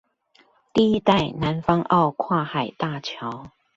[0.73, 3.51] 第一代南方澳跨海大橋